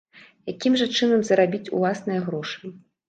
[0.53, 2.65] Якім жа чынам зарабіць уласныя грошы?